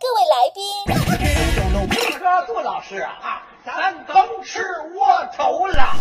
[0.00, 0.62] 各位来宾。
[2.18, 4.62] 这杜老师啊，啊，咱甭吃
[4.94, 5.94] 窝头了。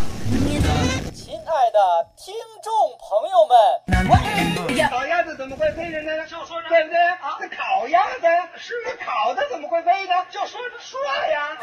[1.14, 6.26] 亲爱的听众朋友们，烤鸭子怎么会飞着呢？
[6.28, 6.98] 就说对不对？
[6.98, 8.22] 啊，这烤鸭子
[8.58, 10.14] 是烤的，怎么会飞呢？
[10.32, 11.00] 就说着说
[11.30, 11.56] 呀。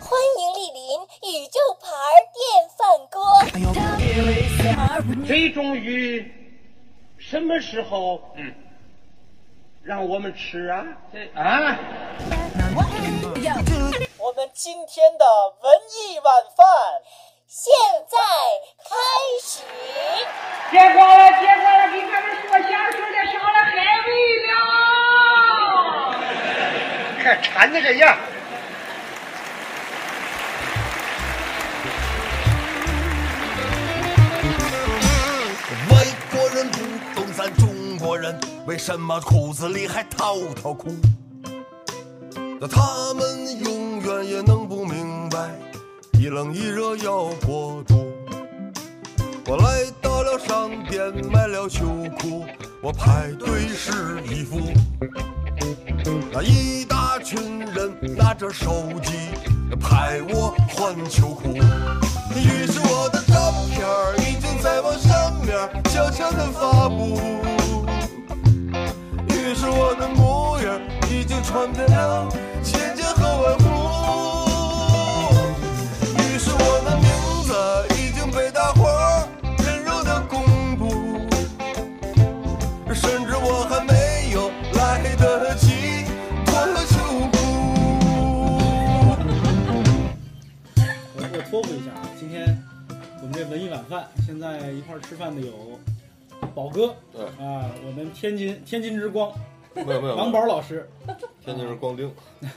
[0.00, 1.00] 欢迎莅临
[1.32, 1.86] 宇宙牌
[2.34, 3.16] 电饭锅。
[5.26, 6.32] 这终于
[7.18, 8.20] 什么时候？
[8.36, 8.54] 嗯，
[9.84, 10.82] 让我们吃啊？
[11.12, 11.76] 这啊，
[14.16, 15.26] 我们今天的
[15.60, 16.66] 文艺晚饭
[17.46, 17.70] 现
[18.08, 18.16] 在
[18.82, 18.96] 开
[19.42, 19.60] 始。
[20.70, 23.76] 结果了，结果了，给咱们说相声的上了海
[24.06, 24.10] 味
[24.46, 24.50] 了。
[27.22, 28.16] 看馋的这样。
[35.90, 35.92] 外
[36.32, 36.78] 国人不
[37.14, 40.88] 懂咱中国人，为什么裤子里还套套裤？
[42.58, 45.50] 那他们永远也弄不明白，
[46.18, 48.10] 一冷一热要过度。
[49.46, 51.84] 我来到了商店买了秋
[52.18, 52.46] 裤，
[52.80, 54.58] 我排队试衣服，
[56.32, 59.12] 那一大群人拿着手机
[59.78, 61.50] 拍我换秋裤，
[62.34, 65.54] 于是我的照片儿已经在网上面
[65.92, 67.20] 悄悄地发布，
[69.54, 72.28] 于是我的模样已经传遍了
[72.60, 73.64] 千家和万户，
[76.18, 77.06] 于是我的名
[77.44, 77.54] 字
[77.94, 80.90] 已经被大伙儿温柔的公布，
[82.92, 86.04] 甚至我还没有来得及
[86.44, 86.52] 脱
[86.86, 86.98] 秋
[87.30, 87.38] 裤。
[91.14, 92.60] 我我托付一下啊，今天
[93.22, 95.78] 我们这文艺晚饭，现在一块吃饭的有
[96.64, 99.30] 宝哥，对啊，我们天津天津之光。
[99.74, 100.88] 没有没有，王宝老师，
[101.44, 102.10] 天津是光腚，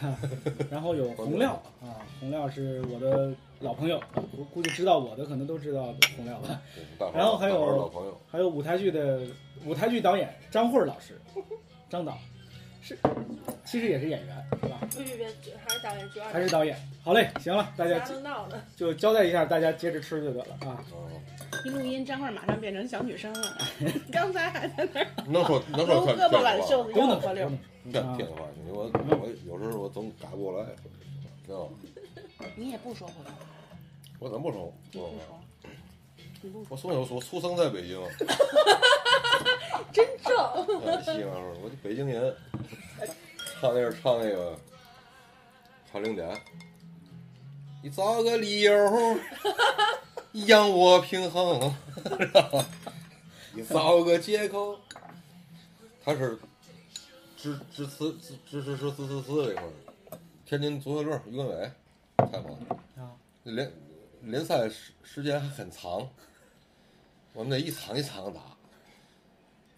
[0.72, 3.99] 然后有洪亮啊，洪亮是我的老朋友，
[4.32, 6.61] 估估计知道我的可能都知道洪亮吧，
[7.14, 9.23] 然后还有老朋友，还有舞台剧的
[9.65, 11.20] 舞台剧导演张慧老师，
[11.89, 12.17] 张导。
[12.80, 12.98] 是
[13.65, 14.80] 其实也是演员是吧？
[14.95, 16.77] 别别别，还是导演主要还是导演。
[17.03, 17.99] 好嘞，行了，大家。
[18.77, 20.82] 就交代一下，大家接着吃就得了啊。
[21.52, 23.58] 嗯一录音，张慧马上变成小女生了。
[24.11, 27.52] 刚才还在那儿能说能说胳膊挽袖，子，都能说，吆喝溜。
[27.83, 30.69] 你敢天津话，我我有时候我总改不过来，
[31.45, 31.73] 知道吗？
[32.55, 33.39] 你也不说普通话，
[34.19, 34.73] 我怎么不说？
[34.91, 35.39] 你不我说，
[36.41, 37.99] 你不说，我从小我出生在北京，
[39.91, 40.35] 真正。
[40.37, 42.35] 啊西安说我就北京人，
[43.59, 44.58] 唱那个唱那个
[45.91, 46.29] 唱零点，
[47.81, 48.73] 你找个理由
[50.45, 51.73] 让我平衡，
[53.53, 54.77] 你找个借口。
[56.03, 56.37] 他是
[57.36, 59.73] 支支持支支持是支持这块儿，
[60.45, 61.71] 天津足球队于根伟
[62.17, 62.53] 采访
[63.03, 63.11] 啊，
[63.43, 63.71] 联
[64.21, 66.08] 联赛时时间还很长，
[67.33, 68.42] 我们得一场一场打。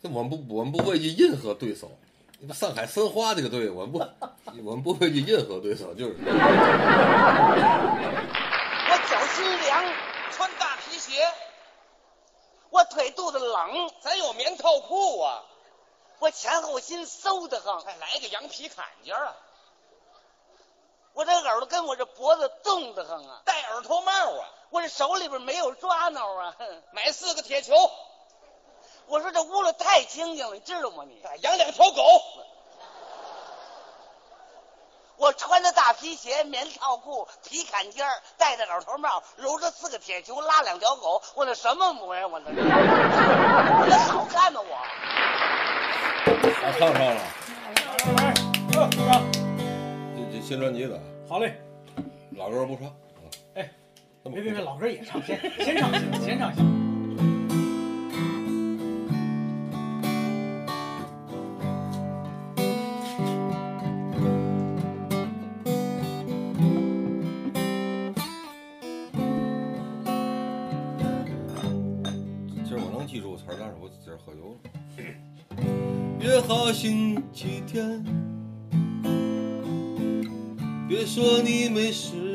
[0.01, 1.91] 这我们不，我们不畏惧任何对手。
[2.53, 3.99] 上海申花这个队，我们不，
[4.63, 6.31] 我们不会去任何对手，就是我
[9.09, 9.83] 脚心凉，
[10.31, 11.31] 穿大皮鞋，
[12.69, 15.43] 我腿肚子冷，咱有棉套裤啊。
[16.19, 19.35] 我前后心嗖的慌，再来个羊皮坎肩啊！
[21.13, 23.41] 我这耳朵跟我这脖子冻得慌啊！
[23.45, 24.49] 戴耳朵帽啊！
[24.69, 26.55] 我这手里边没有抓挠啊！
[26.59, 27.73] 哼买四个铁球。
[29.07, 31.21] 我说这屋里太清静了，你知道吗你？
[31.41, 32.21] 养两条狗。
[35.19, 42.31] 我穿着大皮鞋、棉套裤、皮坎肩儿，戴着老头帽，揉着四个铁球，拉两条狗，我那什么模样？
[42.31, 44.61] 我那是，我那好看吗？
[44.63, 44.77] 我
[46.63, 47.21] 我唱唱了，
[48.15, 48.33] 来。
[50.15, 50.97] 这这新专辑的
[51.27, 51.61] 好嘞，
[52.37, 52.89] 老歌不唱。
[53.55, 53.69] 哎，
[54.23, 56.78] 别别别，老歌也唱，先先唱先，先唱行。
[77.71, 78.03] 天，
[80.87, 82.28] 别说你没时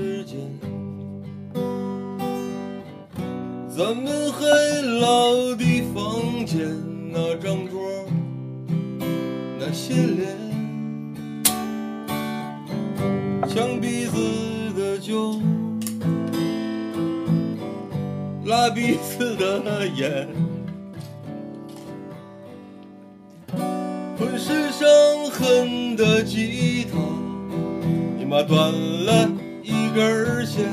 [29.05, 29.29] 了
[29.63, 30.65] 一根线。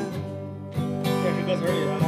[0.74, 2.08] 这是歌词里的啊。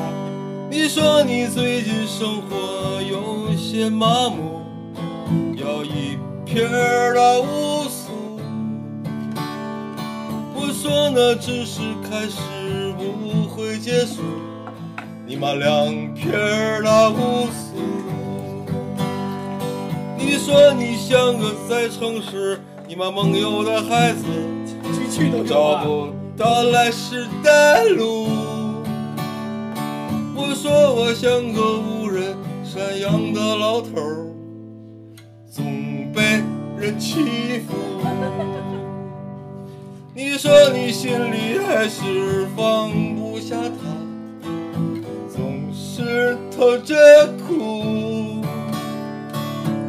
[0.70, 4.62] 你说你最近生活有些麻木，
[5.56, 8.12] 要一撇儿的无俗。
[10.56, 12.40] 我说那只是开始，
[12.98, 14.22] 不会结束。
[15.26, 17.74] 你妈两撇儿的乌苏。
[20.18, 24.26] 你说你像个在城市，你妈梦游的孩子，
[25.14, 25.86] 去去都有找。
[25.86, 28.28] 不到来时的路。
[30.36, 34.26] 我说我像个无人赡养的老头儿，
[35.48, 36.42] 总被
[36.76, 37.76] 人欺负。
[40.16, 44.48] 你说你心里还是放不下他，
[45.30, 46.96] 总是偷着
[47.48, 48.42] 哭。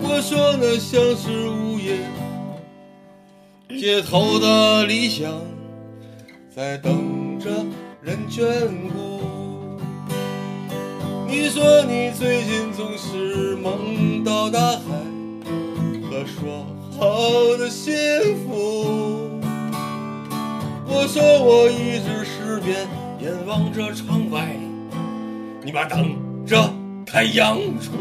[0.02, 1.98] 我说那像是无言
[3.78, 5.32] 街头的理想，
[6.54, 7.50] 在等着
[8.00, 8.44] 人眷
[8.92, 9.78] 顾。
[11.26, 14.80] 你说你最近总是梦到大海
[16.08, 16.64] 和说
[16.96, 17.92] 好的幸
[18.44, 19.40] 福。
[20.86, 22.88] 我说我一直失眠，
[23.20, 24.56] 眼望着窗外，
[25.64, 26.16] 你妈等
[26.46, 26.72] 着
[27.04, 27.92] 太阳出。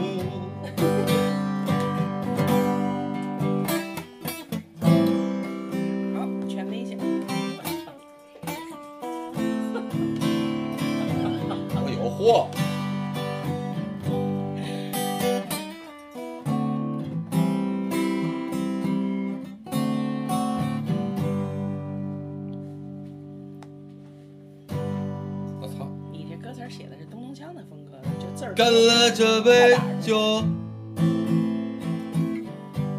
[28.56, 30.44] 干了这杯酒，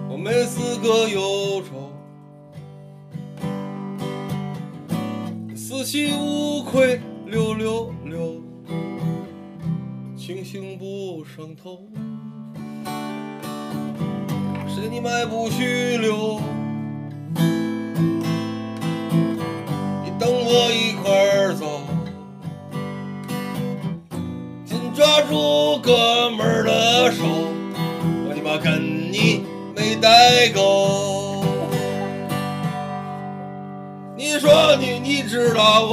[0.09, 1.93] 我没资格忧愁，
[5.55, 8.43] 四七无愧六六六，
[10.17, 11.87] 清醒不上头，
[14.67, 16.41] 谁你妈也不许留，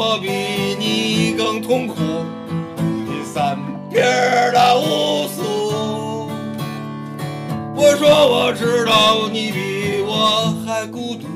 [0.03, 0.31] 我比
[0.80, 1.94] 你更痛苦，
[3.06, 3.56] 你三
[3.92, 6.27] 撇儿的无俗。
[7.75, 11.27] 我说我知道你比我还孤独，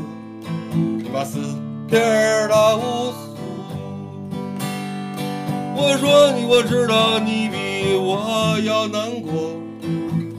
[0.74, 1.40] 你妈四
[1.88, 3.38] 撇儿的无俗。
[5.76, 9.62] 我说你，我知道你比我要难过，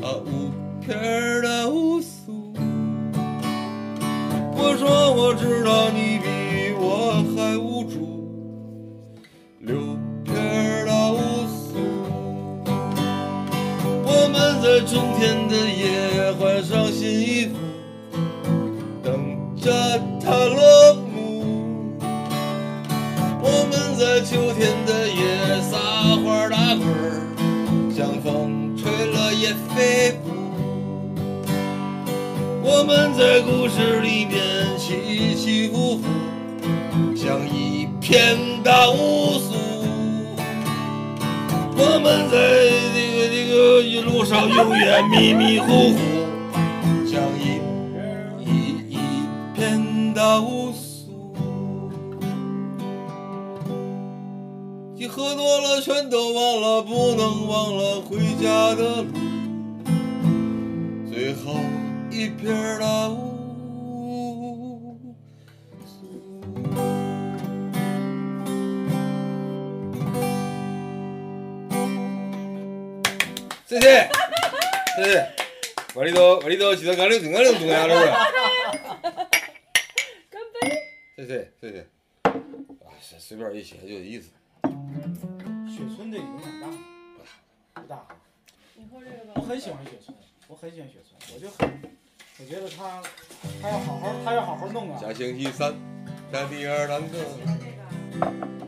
[0.03, 0.51] 啊，五
[0.85, 0.99] 片
[1.43, 2.53] 的无俗。
[4.59, 6.06] 我说我知道你
[15.19, 17.57] 天的夜换上新衣服，
[19.03, 19.73] 等着
[20.23, 21.97] 它落幕。
[23.41, 25.79] 我们在秋天的夜撒
[26.23, 27.25] 欢打滚儿，
[27.97, 30.29] 像风吹了也飞不。
[32.63, 36.05] 我们在故事里面起起伏伏，
[37.17, 39.55] 像一片大乌苏。
[41.79, 42.37] 我们在
[43.69, 45.99] 这一路上永远迷迷糊糊，
[47.05, 47.59] 像一
[47.91, 48.97] 片一一
[49.57, 51.11] 片大无苏。
[54.95, 59.09] 你喝多了，全都忘了，不能忘了回家的路。
[61.13, 61.57] 最后
[62.09, 63.36] 一片儿的雾。
[73.77, 74.09] 谢谢，
[74.97, 75.29] 谢谢。
[75.93, 78.07] 我里头，我里头，其实俺领挺俺领东亚的是。
[80.31, 80.83] 干杯！
[81.17, 81.81] 谢谢，谢谢。
[82.25, 84.31] 啊，随随便一写就有意思。
[85.69, 86.79] 雪村这影响大吗？
[87.75, 88.09] 不大。
[88.77, 89.33] 你喝这个吧。
[89.35, 90.17] 我很喜欢雪村，
[90.49, 91.71] 我很喜欢雪村，我就很，
[92.39, 93.03] 我觉得他，
[93.61, 94.99] 他要好好，他要好好弄啊。
[94.99, 95.75] 下星期三，
[96.33, 97.19] 在第二堂课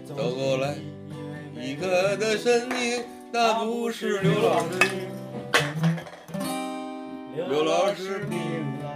[0.07, 0.75] 走过来
[1.55, 4.79] 一个的身影，那不是刘老师，
[7.49, 8.39] 刘老师病
[8.81, 8.89] 了。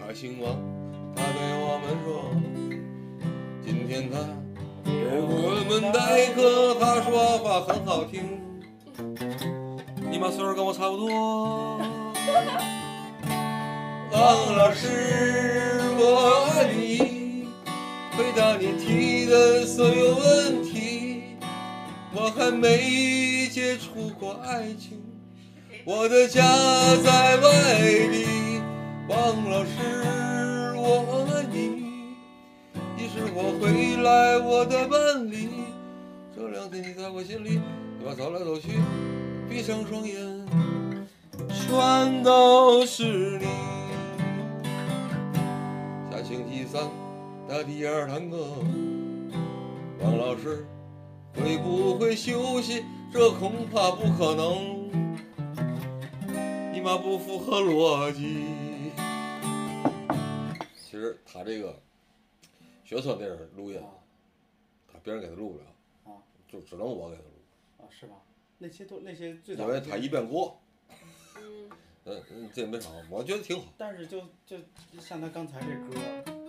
[0.00, 0.56] 他姓王，
[1.14, 2.32] 他对我们说，
[3.62, 4.16] 今天他
[4.82, 8.40] 给我们代课，他说话很好听。
[10.10, 11.78] 你妈岁数跟我差不多。
[13.28, 13.36] 啊，
[14.10, 14.88] 王老师，
[15.98, 17.46] 我爱你，
[18.16, 20.71] 回答你提的所有问题。
[22.14, 25.02] 我还没接触过爱情，
[25.84, 26.42] 我的家
[27.02, 28.60] 在外地。
[29.08, 29.70] 王老师，
[30.76, 32.14] 我爱你，
[32.96, 35.48] 你是我回来我的伴侣。
[36.36, 37.60] 这两天你在我心里，
[37.98, 38.14] 对吧？
[38.16, 38.78] 走来走去，
[39.48, 40.46] 闭上双眼，
[41.48, 43.46] 全都是你。
[46.10, 46.82] 下星期三
[47.48, 48.36] 的第二堂课，
[50.00, 50.66] 王老师
[51.34, 52.84] 会不会休息？
[53.12, 54.90] 这恐怕不可能，
[56.72, 58.92] 你妈不符合逻辑。
[60.74, 61.78] 其实他这个
[62.84, 63.80] 学车那人录音，
[64.90, 65.64] 他别人给他录不了，
[66.04, 67.28] 啊就只能我给他录，
[67.78, 68.14] 啊，是吧？
[68.58, 70.58] 那些都那些最早的因为他一遍过。
[72.04, 72.20] 嗯，
[72.52, 73.64] 这没啥，我觉得挺好。
[73.78, 74.56] 但是就就
[75.00, 75.94] 像他刚才这歌，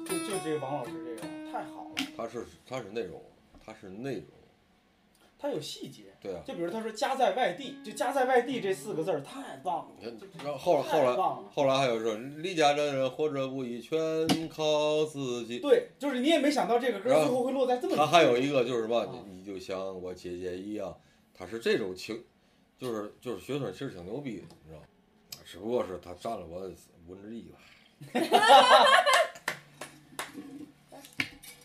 [0.08, 3.22] 就就这王老师这个太好了，他是他是那种，
[3.63, 4.30] 他是那种，
[5.43, 6.03] 他有细节。
[6.21, 6.41] 对啊。
[6.45, 9.88] 就比如他说“家在外地”，就“家在外地”这四个字儿太棒了。
[10.00, 11.13] 你看，然后后来后来
[11.53, 15.59] 后来还有说离家的人活着不易，全靠自己。
[15.59, 17.97] 对，就是你也没想到这个歌最后会落在这么。
[17.97, 20.97] 他还有一个就是什么啊，你你就像我姐姐一样，
[21.33, 22.23] 他是这种情，
[22.79, 24.85] 就是就是学生其实挺牛逼的，你知道吗？
[25.45, 26.71] 只不过是他占了我
[27.05, 27.59] 五分之一吧。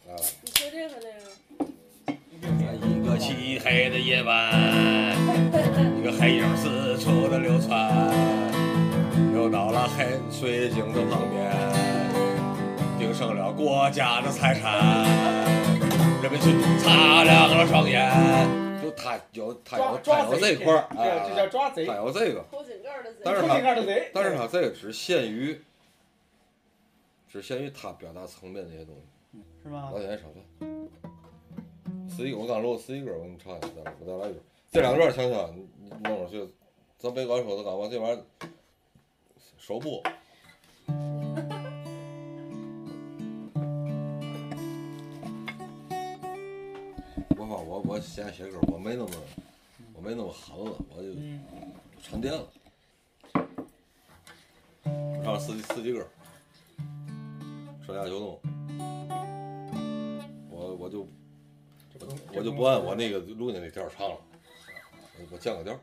[0.08, 0.22] 来了。
[0.42, 1.47] 你说这个那个，一个
[3.18, 4.52] 漆黑的夜晚，
[5.98, 7.90] 一个黑影四处的流窜，
[9.32, 11.50] 流到了黑水井的旁边，
[12.98, 15.04] 盯上了国家的财产，
[16.22, 18.08] 人民群众擦亮了双眼。
[18.80, 22.44] 就他有他有他有贼这块儿，这这叫抓贼他有这个。
[23.24, 24.10] 但是偷井盖的贼。
[24.14, 25.60] 但是他这个只限于，
[27.28, 29.02] 只限于他表达层面的那些东西。
[29.64, 29.98] 是吗老？
[29.98, 30.78] 铁少算。
[32.08, 34.40] 十一个，我刚录十一个，我给你唱一下，再我再来一个。
[34.70, 36.48] 这两段想想，你你弄上去，
[36.98, 38.22] 咱别管说的干嘛，这玩意儿
[39.56, 40.02] 首播。
[47.36, 49.10] 我发我我现在写歌，我没那么
[49.94, 51.40] 我没那么狠了，我就嗯，
[52.02, 52.46] 沉淀了。
[54.82, 56.06] 我唱四季四季歌，
[57.86, 58.40] 春夏秋冬。
[60.50, 61.06] 我我就
[62.32, 64.16] 我就不按我那个录的那调唱了，
[65.18, 65.78] 我我降个调。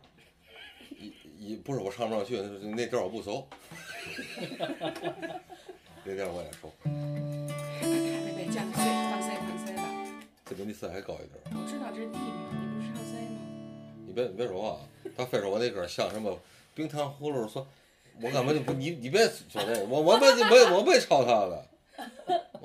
[0.98, 3.48] 一一不是我唱不上去，那那调我不熟。
[6.07, 6.72] 那调儿我也熟。
[10.45, 11.31] 这比你塞还高一点。
[11.45, 13.41] 我知道这是 D 吗，你不是唱 C 吗？
[14.05, 14.79] 你别你别说话，
[15.17, 16.39] 他非说我那歌像什么
[16.75, 17.67] 冰糖葫芦说，
[18.22, 21.67] 我根本就不你你别说这个，我我没没我没抄他的，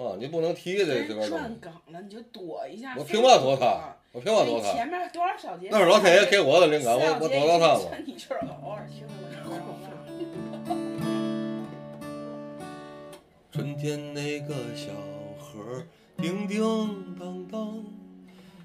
[0.01, 2.95] 啊，你不能提这这边转了，你就躲一下。
[2.97, 3.95] 我凭嘛躲他？
[4.13, 4.73] 我凭嘛躲他？
[4.73, 5.69] 前面多少小节？
[5.71, 7.81] 那是老天爷给我的灵感，我我躲到他了。
[8.07, 8.17] 你
[8.63, 9.61] 偶尔听了我就
[13.53, 14.91] 春天那个小
[15.39, 15.85] 河
[16.17, 17.85] 叮叮当当，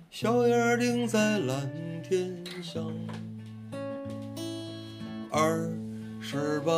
[0.10, 1.70] 小燕儿停在蓝
[2.02, 2.94] 天上。
[5.32, 5.70] 儿
[6.22, 6.72] 时把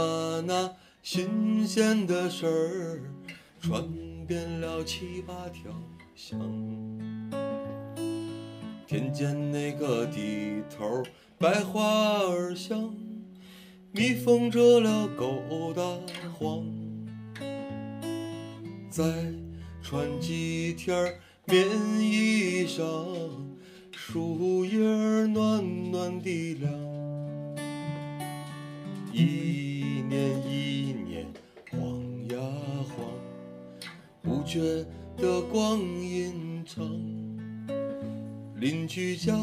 [0.47, 0.73] 那
[1.03, 3.01] 新鲜的事儿
[3.61, 3.83] 传
[4.27, 5.71] 遍了七八条
[6.13, 6.37] 巷。
[8.85, 11.01] 田间那个地头
[11.37, 12.93] 百花儿香，
[13.93, 15.81] 蜜蜂蛰了狗大
[16.37, 16.65] 黄。
[18.89, 19.05] 再
[19.81, 21.15] 穿几天
[21.45, 21.65] 棉
[22.01, 22.83] 衣裳，
[23.93, 26.69] 树叶儿暖暖的凉。
[29.13, 30.76] 一年一
[34.47, 34.85] 觉
[35.17, 36.83] 得光阴长。
[38.55, 39.37] 邻居家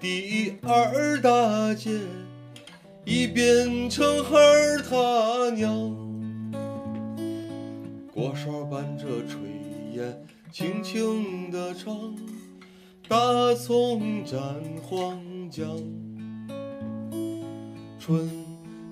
[0.00, 2.00] 第二大街。
[3.08, 5.70] 已变成孩儿他娘。
[8.12, 9.36] 锅勺伴着炊
[9.92, 12.12] 烟，轻轻地唱，
[13.06, 14.36] 大葱蘸
[14.82, 15.64] 黄姜。
[18.00, 18.28] 春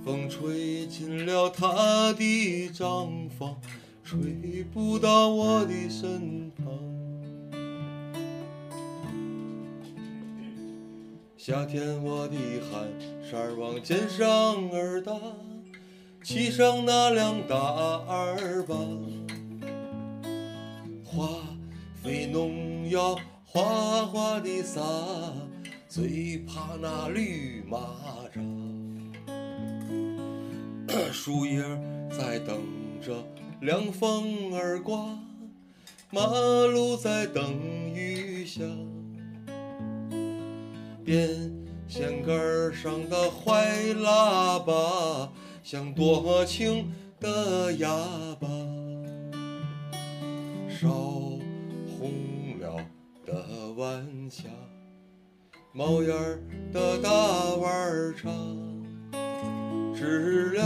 [0.04, 3.56] 风吹进了他的帐房，
[4.04, 6.66] 吹不到我的身旁。
[11.38, 12.36] 夏天我的
[12.70, 12.86] 汗
[13.22, 15.14] 衫儿往肩上儿搭，
[16.22, 18.74] 骑上那辆大二八，
[21.02, 21.28] 化
[22.02, 24.82] 肥农药哗哗的撒，
[25.88, 27.78] 最怕那绿蚂
[28.34, 28.53] 蚱。
[31.12, 31.62] 树叶
[32.10, 32.60] 在等
[33.00, 33.24] 着
[33.60, 35.18] 凉风儿刮，
[36.10, 36.26] 马
[36.66, 37.52] 路在等
[37.94, 38.62] 雨下。
[41.04, 41.28] 电
[41.86, 45.32] 线杆上的坏喇叭，
[45.62, 47.88] 像多情的哑
[48.40, 48.48] 巴。
[50.68, 52.76] 烧红了
[53.24, 54.44] 的晚霞，
[55.72, 57.10] 冒烟儿的大
[57.56, 58.30] 碗茶，
[60.04, 60.62] 知了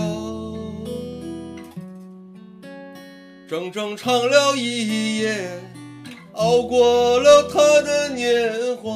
[3.46, 5.60] 整整唱了一夜，
[6.32, 8.90] 熬过了他的年华。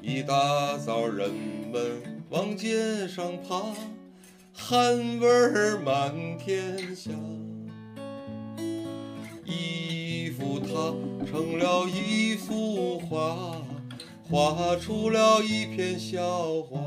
[0.00, 1.30] 一大早人
[1.70, 3.62] 们往街上爬，
[4.54, 7.10] 汗味儿满天下。
[9.44, 10.94] 衣服它
[11.30, 13.62] 成了一幅画，
[14.28, 16.78] 画出了一片笑话。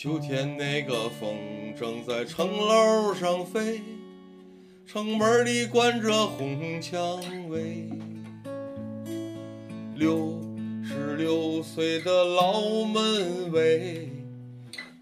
[0.00, 3.82] 秋天那个风正在城楼上飞，
[4.86, 7.88] 城门里关着红蔷薇。
[9.96, 10.40] 六
[10.84, 14.08] 十六岁的老门卫，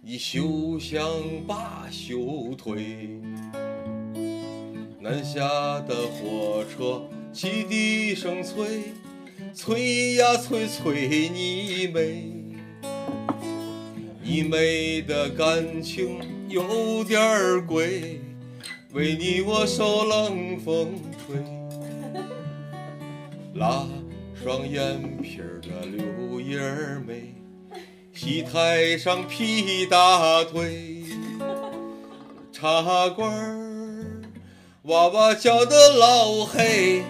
[0.02, 1.06] 已休想
[1.46, 3.20] 把休退。
[4.98, 5.42] 南下
[5.80, 8.94] 的火车汽笛声催，
[9.52, 12.32] 催呀催催你妹。
[14.28, 16.18] 你妹的感情
[16.48, 18.20] 有点儿贵，
[18.92, 21.36] 为你我受冷风吹。
[23.54, 23.86] 拉
[24.34, 26.58] 双眼皮儿的柳叶
[27.06, 27.36] 眉，
[28.12, 31.04] 戏台上劈大腿。
[32.52, 34.22] 茶馆儿
[34.82, 37.04] 哇哇叫的老黑，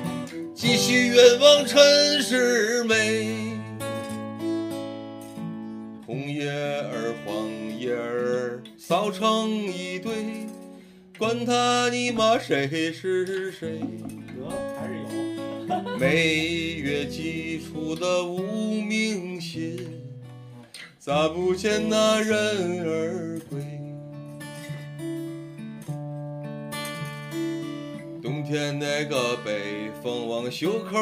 [0.55, 3.36] 继续远望陈世美。
[6.17, 7.47] 红叶儿黄
[7.79, 10.15] 叶儿扫成一堆，
[11.19, 13.81] 管他你妈谁是谁。
[14.35, 14.49] 得
[14.81, 15.99] 还是有。
[15.99, 19.77] 每月寄出的无名信，
[20.99, 23.61] 咋不见那人儿归？
[28.23, 30.97] 冬天那个北风往袖口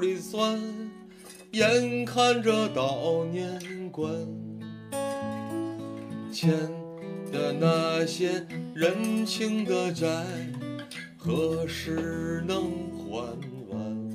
[0.00, 0.60] 里钻，
[1.52, 4.12] 眼看着到年关，
[6.32, 6.50] 欠
[7.32, 10.06] 的那些人情的债，
[11.16, 14.06] 何时能还完？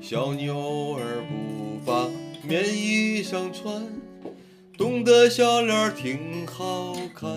[0.00, 2.08] 小妞儿不把
[2.42, 3.82] 棉衣裳穿，
[4.76, 7.30] 冻得小脸儿挺好看。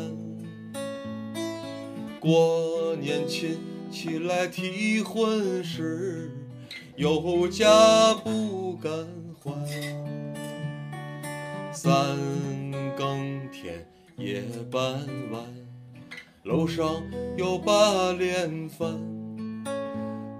[2.19, 3.57] 过年亲
[3.89, 6.31] 戚来提婚时，
[6.95, 8.91] 有家不敢
[9.41, 10.18] 还。
[11.81, 11.93] 三
[12.97, 13.87] 更天
[14.17, 14.81] 夜半
[15.31, 15.41] 晚，
[16.43, 17.01] 楼上
[17.37, 18.99] 有把脸饭。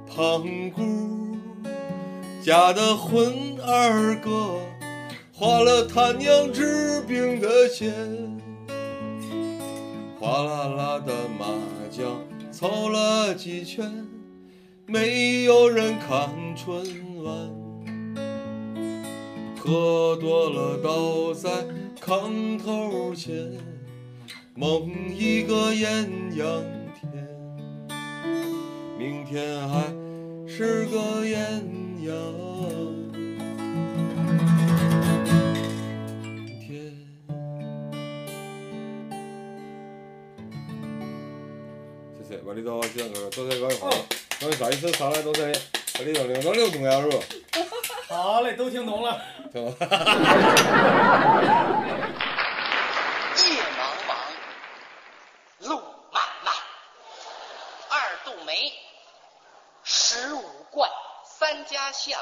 [0.06, 1.38] 胖姑
[2.44, 4.60] 家的混二哥，
[5.32, 7.94] 花了他娘治病的钱。
[10.20, 11.46] 哗啦啦的麻
[11.90, 12.22] 将
[12.52, 13.90] 凑了几圈，
[14.86, 17.59] 没有人看春晚。
[19.60, 21.50] 喝多了倒在
[22.02, 23.52] 炕头前，
[24.56, 26.64] 梦一个艳阳
[26.96, 27.28] 天。
[28.98, 29.94] 明天还
[30.48, 31.40] 是个艳
[32.02, 32.14] 阳
[36.62, 36.96] 天。
[42.18, 43.94] 谢谢，把你到这个都在搞一会儿，
[44.42, 45.52] 我下一次上来都在
[45.94, 47.18] 把你到那个流动呀，是吧？
[48.10, 49.22] 好嘞，都听懂了。
[49.54, 49.86] 对吧？
[53.38, 54.16] 夜茫茫，
[55.60, 55.80] 路
[56.12, 56.52] 漫漫，
[57.88, 58.74] 二度梅，
[59.84, 60.42] 十五
[60.72, 60.90] 贯，
[61.24, 62.20] 三家巷，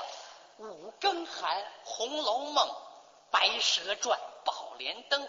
[0.57, 2.67] 五更寒，《红楼梦》，
[3.31, 5.25] 白蛇传，宝莲灯，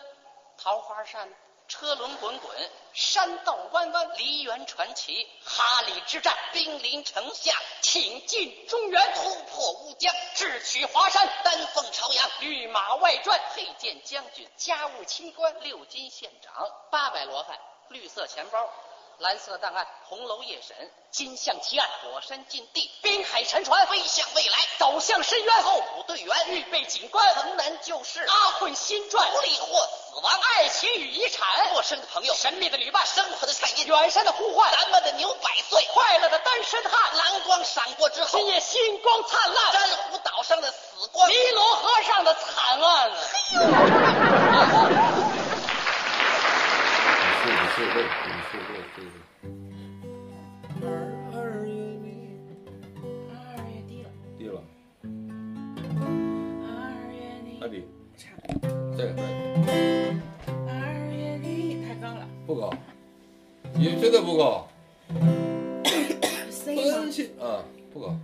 [0.61, 1.29] 桃花扇，
[1.69, 17.59] 车轮滚滚，山道弯弯，梨园传奇，哈里之战，兵临城下，挺进中原，突破乌江，智取华山，丹凤朝阳，御马外传，佩剑将军，家务清官，六金县长，八百罗汉，
[17.91, 18.67] 绿色钱包。
[19.19, 42.35] 蓝色档案，红楼夜审，金象奇案，火山禁地，滨海沉船，飞向未来，走向深渊，候补队员，预备警官，城南旧事，阿混新传，狐狸或死亡，爱情与遗产，陌生的朋友，神秘的旅伴，生活的菜音，远山的呼唤，咱们的牛百岁，快乐的单身汉，蓝光闪过之后，今夜星光灿烂，珊瑚岛上的死光，尼罗河上的。
[42.35, 43.11] 惨案。
[43.11, 43.17] 呢。
[47.45, 47.95] 你是你
[50.85, 50.91] 二
[51.33, 51.71] 二月
[52.03, 52.11] 里
[53.31, 54.61] 二月低了，低了，
[56.67, 56.67] 二
[57.07, 57.87] 月底还低，
[58.19, 59.15] 差不多，这个
[62.49, 62.73] 不高，
[63.75, 64.67] 你绝对不高
[66.49, 67.11] ，，C 分吗？
[67.11, 68.17] 析啊不高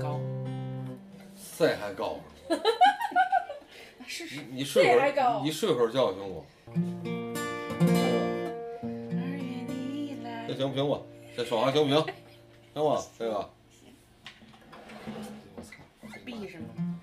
[0.00, 0.18] 高
[1.36, 2.18] ，，C 还高。
[2.48, 4.60] 那试试你。
[4.60, 6.42] 你睡会儿，你睡会儿觉行不？
[10.48, 10.98] 这，行不行吧？
[11.36, 12.02] 这说话行不行？
[12.72, 13.50] 行吧，这个。
[15.54, 15.74] 我操
[16.24, 16.95] ！B 是吗？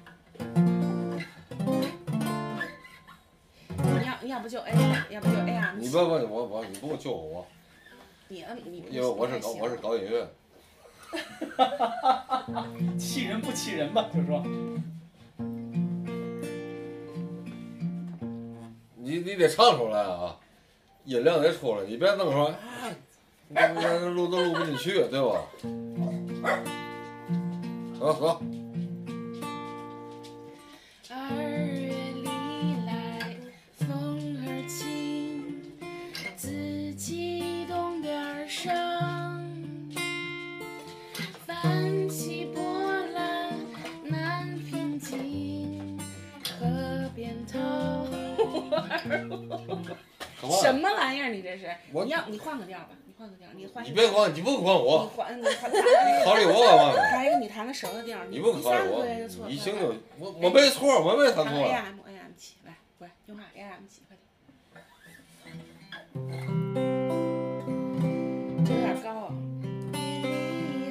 [4.23, 4.71] 要要不就 A，
[5.09, 5.73] 要不就 A 呀。
[5.77, 7.45] 你不要问我，我你不用救我，
[8.27, 10.27] 你摁你，因为我是搞我是搞音乐，
[12.97, 14.09] 气人不气人吧？
[14.13, 14.43] 就说
[18.95, 20.38] 你你得唱出来啊，
[21.05, 22.53] 音量得出来，你别弄说
[23.49, 25.43] 那录都录不进去，对吧？
[27.99, 28.41] 走走，
[48.99, 51.29] 什么玩意儿？
[51.29, 51.73] 你这是？
[51.91, 53.84] 我你要你换个调吧，你换个调，你换。
[53.86, 55.82] 你别管，你不管你我，换你换弹
[56.25, 57.01] 考虑我干嘛呢？
[57.12, 59.06] 还有你弹个熟的调，你不第考虑我
[59.47, 61.71] 你行就我我没错，我没弹弹错 A。
[61.71, 64.23] M A M 起来，喂，用上 A M 起，快点。
[68.65, 69.34] 这有点高啊。
[69.93, 69.95] 一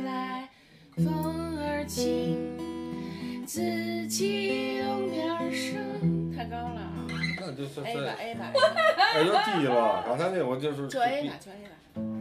[0.05, 0.49] 来
[0.97, 6.02] 风儿轻，自己东边升，太高了啊。
[6.02, 6.02] 那
[7.57, 8.53] 就是，A 吧，A 吧，
[9.15, 10.03] 哎，就低了。
[10.07, 12.12] 刚才那我就是就 A 吧就 A 吧。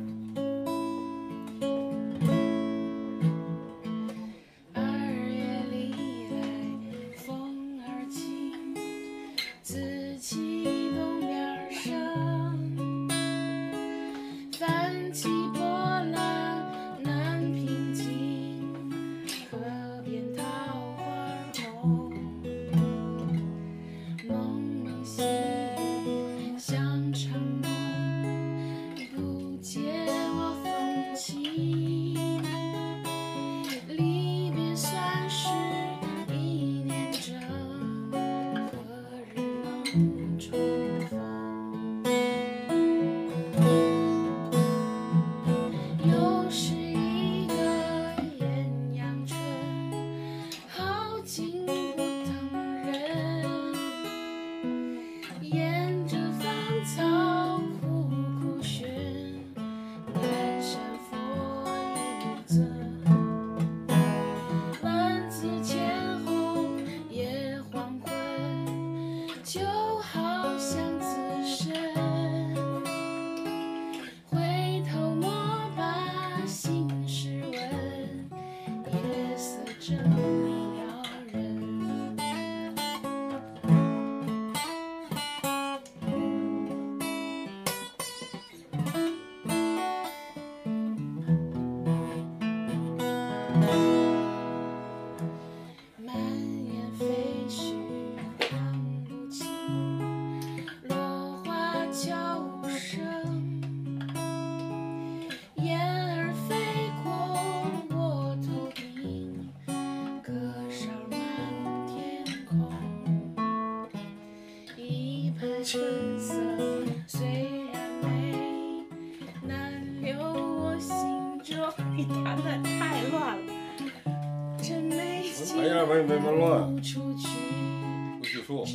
[125.85, 128.65] 没没没乱，不去，不许说。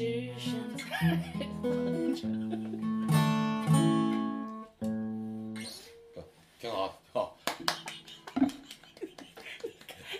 [6.59, 7.37] 挺好，挺好。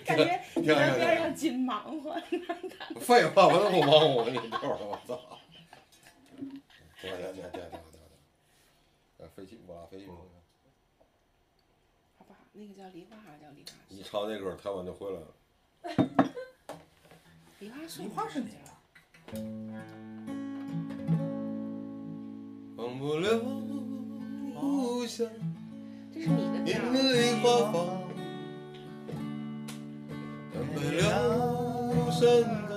[0.05, 2.15] 感觉你挺好在边上紧忙活。
[3.01, 5.19] 废话，我都不忙活，你溜了， 我操！
[7.01, 7.69] 对对对对对对。
[9.17, 10.07] 呃，飞机，我拉飞机。
[10.07, 10.13] 好
[12.25, 12.39] 不好？
[12.53, 15.27] 那个叫梨花还是叫梨花你唱那歌，台湾就回来了。
[17.87, 18.01] 梨花树。
[18.03, 19.39] 梨花是哪个？
[22.75, 23.39] 忘不了
[24.59, 25.25] 故乡，
[26.13, 26.81] 这是你的调
[27.41, 27.75] 花放，
[30.51, 31.01] 干没了
[32.11, 32.19] 山
[32.67, 32.71] 岗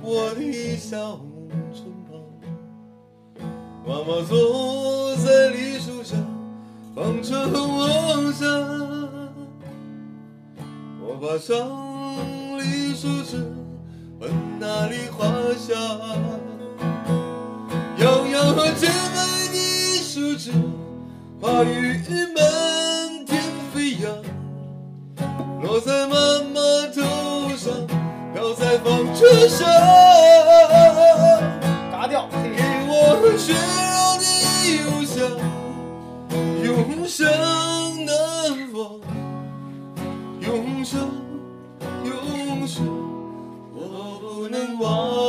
[0.00, 1.20] 我的小
[1.74, 2.10] 村旁，
[3.86, 6.16] 妈妈坐在梨树下，
[6.94, 8.46] 放着我下。
[11.04, 11.52] 我把上
[12.58, 13.36] 梨树枝
[14.22, 14.30] 往
[14.60, 15.26] 那里画
[15.58, 15.74] 下，
[17.98, 19.18] 摇摇姐妹
[19.52, 19.56] 的
[20.00, 20.52] 树枝，
[21.40, 22.00] 花雨
[22.32, 23.42] 满天
[23.74, 24.06] 飞扬。
[25.60, 26.14] 落在妈
[26.54, 26.60] 妈
[26.94, 27.02] 头
[27.56, 27.72] 上，
[28.32, 29.68] 飘在风车上，
[31.90, 33.52] 嘎掉，给我雪
[33.90, 34.24] 绕的
[34.84, 35.18] 忧伤，
[36.62, 37.26] 永生
[38.06, 38.14] 难
[38.72, 39.00] 忘，
[40.40, 41.10] 永生
[44.42, 45.21] 不能忘。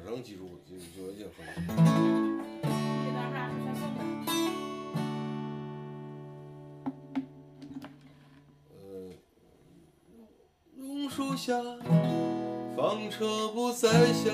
[0.00, 1.60] 平常应该是能记住，就就已经很好。
[8.70, 8.74] 呃，
[10.76, 11.52] 榕树下，
[12.76, 14.32] 房车不再响，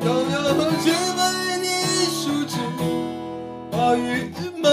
[0.00, 0.36] 摇摇
[0.80, 0.86] 姐
[1.16, 1.20] 妹
[1.60, 1.66] 的
[2.06, 2.56] 树枝，
[3.70, 4.66] 花雨满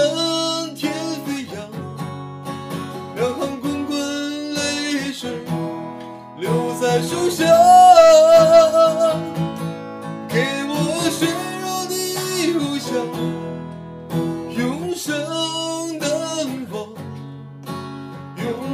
[0.74, 0.92] 天
[1.24, 1.56] 飞扬，
[3.16, 3.94] 两行滚滚
[4.54, 5.44] 泪水
[6.38, 7.44] 流在树下，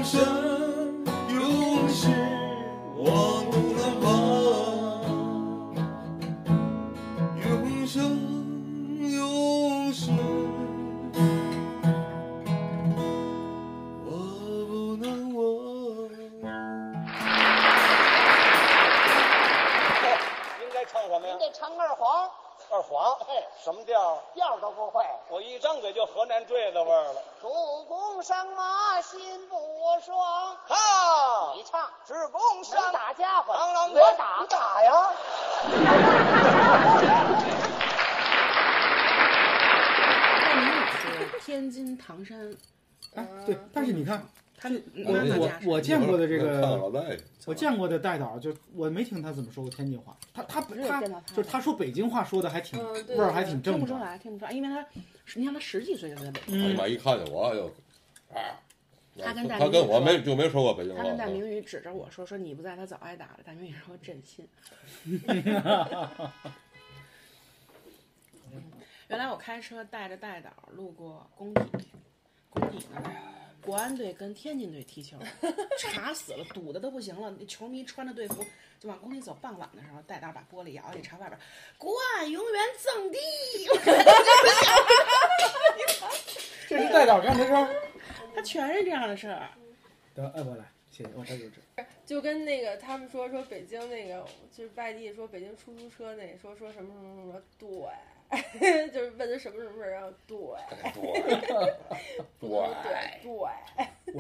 [0.02, 0.51] 生
[47.82, 54.86] 过的代导，就我没听他怎么说过天津话，他他不是他就是他说北京话说的还挺嗯对味儿还挺正听，不出来，听不出来，因为他，
[55.34, 57.66] 你看他十几岁就在北京，哎妈一看见我就，
[58.32, 58.38] 啊，
[59.18, 61.18] 他跟戴他跟我没就没说过北京话他跟。
[61.18, 64.48] 戴明宇指着我说：“说你不在，他早挨打了。”戴明宇说：“真信。
[69.08, 71.88] ”原来我开车带着戴导路过工体，
[72.48, 73.12] 工体那儿，
[73.64, 75.16] 国安队跟天津队踢球，
[75.78, 77.32] 查死了，堵的都不行了。
[77.38, 78.44] 那球迷穿着队服
[78.80, 81.38] 就往工地走，傍晚的时候，戴导把玻璃摇下去，朝外边
[81.78, 83.66] ：“国安永远争第一！”
[86.68, 87.68] 这是带导干的事儿。
[88.34, 89.48] 他全是这样的事儿。
[90.14, 91.60] 得，哎，我来，谢谢，我这有纸。
[92.04, 97.40] 就跟那个他们说说北京那个就是外地说北京出租车那说说什么什么什么
[98.58, 100.36] 对， 就是问他什么什么事儿，然后对
[100.94, 101.02] 对，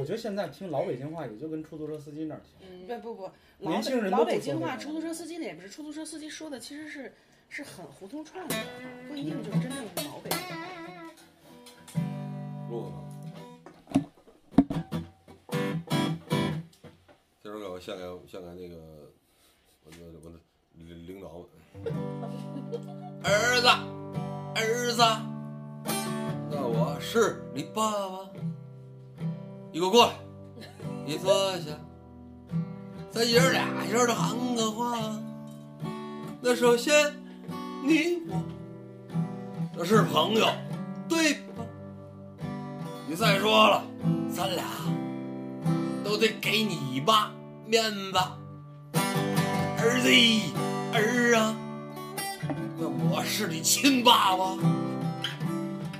[0.02, 2.68] 我觉得现在听老北京话也就跟出租车司机那儿听。
[2.68, 7.14] 嗯，不不不，老年轻人老北京话，出租车司机那也不是，出租车司机说的其实是
[7.48, 8.56] 是很胡同串的，
[9.08, 10.56] 不一定就是真正的老北京话。
[12.68, 12.96] 录呢。
[17.44, 19.08] 这首歌我献给献给那个
[19.84, 20.36] 我的我的
[20.74, 21.46] 领领导们。
[23.22, 23.68] 儿子，
[24.56, 25.00] 儿子，
[26.50, 28.28] 那我是你爸爸。
[29.74, 30.12] 你给我过来，
[31.06, 31.70] 你坐下，
[33.10, 35.18] 咱爷儿俩人的喊个话。
[36.42, 36.94] 那首先，
[37.82, 38.20] 你。
[38.28, 38.42] 我
[39.74, 40.46] 那是朋友，
[41.08, 41.64] 对吧？
[43.08, 43.82] 你再说了，
[44.30, 44.62] 咱俩
[46.04, 47.32] 都得给你爸
[47.66, 48.18] 面子，
[49.78, 50.10] 儿子
[50.92, 51.56] 儿啊，
[52.76, 54.54] 那我是你亲爸爸，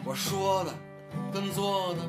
[0.05, 0.75] 我说的
[1.33, 2.03] 跟做的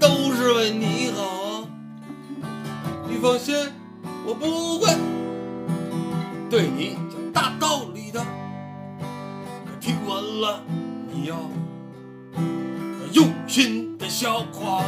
[0.00, 1.66] 都是为你好，
[3.08, 3.54] 你放心，
[4.26, 4.92] 我不会
[6.50, 8.24] 对你讲大道理的
[9.80, 10.62] 听完，了，
[11.12, 11.36] 你要
[13.12, 14.82] 用心的消化。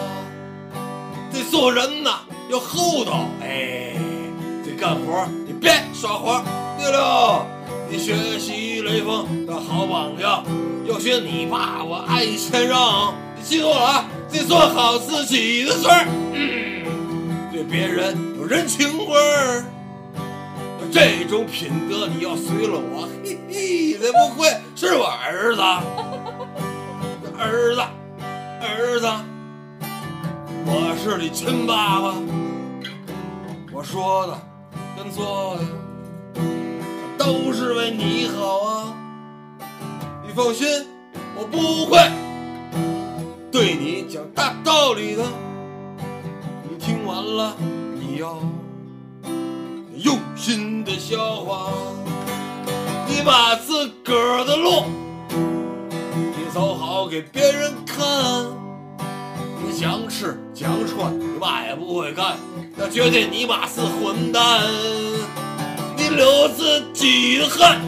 [1.33, 3.95] 得做人呐，要厚道，哎，
[4.65, 6.45] 得干活，你别耍滑。
[6.79, 7.45] 对了，
[7.91, 10.45] 你学习雷锋的好榜样，
[10.87, 13.15] 要学你爸，我爱谦让。
[13.37, 16.07] 你记住了啊，得做好自己的事儿，
[17.53, 19.65] 对别人有人情味儿。
[20.91, 25.63] 这种品德你要随了我，嘿嘿，才不会是我儿子，
[27.39, 27.81] 儿子，
[28.61, 29.07] 儿子，
[30.67, 32.15] 我是你亲爸爸。
[33.73, 34.37] 我说的
[34.97, 35.65] 跟做的
[37.17, 38.95] 都是为你好啊，
[40.27, 40.67] 你放心，
[41.37, 42.24] 我不会。
[43.55, 45.23] 对你讲大道理的。
[46.69, 47.57] 你听完了，
[47.95, 48.37] 你要。
[49.97, 51.71] 用心的消化，
[53.07, 54.87] 你把自个儿的路，
[55.31, 58.05] 你走好给别人看。
[59.65, 62.37] 你想吃想穿，你嘛也不会干，
[62.75, 64.63] 那绝对你妈是混蛋。
[65.97, 67.81] 你流自己的汗，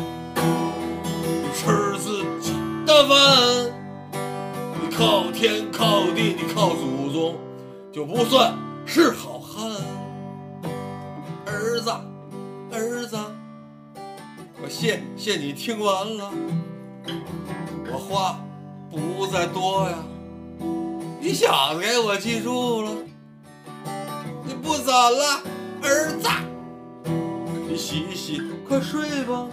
[1.53, 2.53] 吃自己
[2.87, 3.19] 的饭，
[4.97, 7.37] 靠天靠地，你靠祖宗，
[7.93, 8.55] 就不算
[8.87, 9.71] 是好汉。
[11.45, 11.91] 儿子，
[12.73, 13.19] 儿子，
[14.63, 16.33] 我谢谢你听完了，
[17.93, 18.41] 我话
[18.91, 19.99] 不再多呀，
[21.21, 21.81] 你小子。
[21.81, 22.91] 给我记住了，
[24.47, 25.43] 你不早了，
[25.83, 26.27] 儿子，
[27.69, 29.47] 你洗一洗，快睡吧，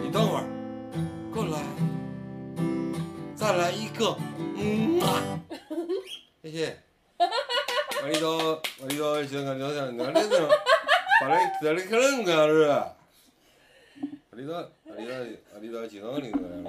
[0.00, 0.44] 你等会儿，
[1.34, 1.58] 过来，
[3.48, 4.14] 再来一个，
[4.58, 5.40] 嗯啊，
[6.42, 6.76] 谢谢。
[7.16, 10.46] 我里头，我里头想看聊天，那里头，
[11.22, 12.68] 把那这里可能个样子。
[14.28, 14.52] 我里头，
[14.84, 15.14] 我里头，
[15.54, 16.68] 我里头几个里头来了。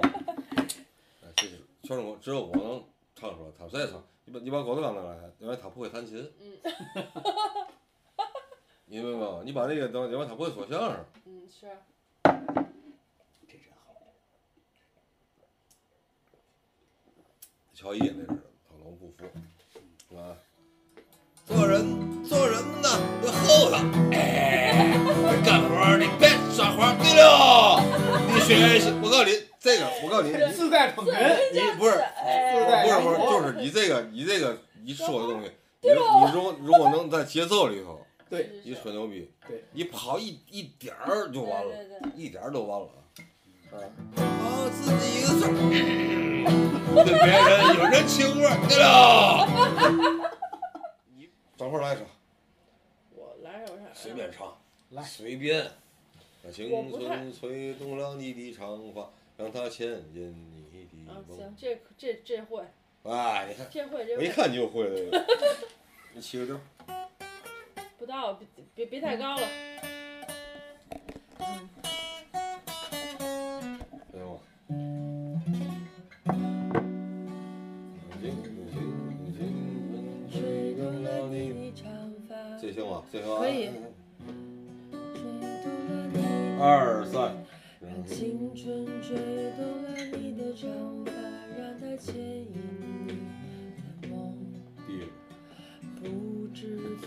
[1.22, 2.82] 哎，这是全中国只有我能
[3.14, 4.02] 唱出来，他不爱唱。
[4.24, 6.32] 你把你把郭德纲拿来，因为他不会弹琴。
[6.40, 6.56] 嗯。
[8.86, 9.42] 你 明白吗？
[9.44, 11.04] 你把那个等，因为他不会说相声。
[11.26, 11.66] 嗯，是。
[13.46, 13.92] 这真好。
[17.80, 18.26] 乔伊那是，
[18.68, 19.24] 他老不服，
[20.14, 20.36] 啊。
[21.46, 22.88] 做人做人呢
[23.24, 23.78] 要厚道，
[24.12, 24.98] 哎，
[25.42, 26.94] 干活你别耍滑。
[27.00, 27.82] 对了，
[28.34, 31.10] 你学习，我告诉你，这个我告诉你，自带捧哏，
[31.54, 31.94] 你不是
[32.52, 32.64] 不是
[33.00, 41.74] 不是，就是你这个你这个你说的东西，你你如果如果能在节奏里头， 对，你吹牛逼，对，你跑一一点儿就完了，
[42.14, 42.88] 一点儿都完了，
[43.72, 43.80] 啊，
[44.42, 46.29] 好自己一个事儿，
[46.94, 48.56] 对别人有人情味儿。
[48.68, 50.30] 对了。
[51.56, 52.02] 等会儿来一首，
[53.14, 53.82] 我来首啥？
[53.92, 54.56] 随便唱，
[54.90, 55.70] 来随便。
[56.42, 60.34] 把青春吹动了你的长发，让它牵引
[60.72, 61.36] 你的啊，梦。
[61.36, 62.62] 行，这这这会。
[63.02, 64.16] 哎，你看，这会这会。
[64.16, 65.26] 我一看你就会了。
[66.14, 66.58] 你起个调。
[67.98, 69.46] 不到，别别别太高了。
[71.38, 71.68] 嗯。
[82.72, 83.02] 这行吗？
[83.10, 83.38] 这行吗？
[83.40, 83.70] 可以。
[86.60, 87.34] 二三。
[87.80, 89.16] 让青春吹
[89.56, 90.70] 动了你的长
[91.04, 91.10] 发，
[91.58, 92.52] 让它牵引
[93.06, 93.08] 你
[94.02, 94.34] 的梦。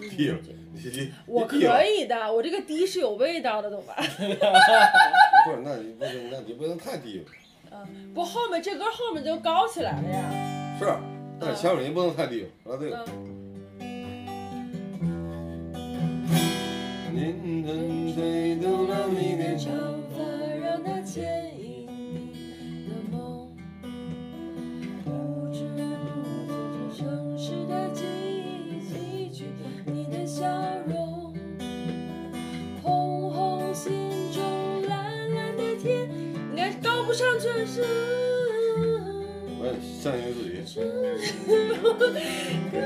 [0.10, 0.34] 低
[1.26, 3.96] 我可以的，我这个低是有味道的，懂吧？
[3.98, 4.04] 不
[5.52, 7.26] 是，那你不行，那你不能太低了。
[7.72, 10.78] 嗯，不，后面这歌后面就高起来了呀。
[10.80, 10.92] 是，
[11.40, 13.06] 但是前面你不能太低了，啊对了。
[40.74, 41.34] 信自己。
[42.74, 42.80] 隔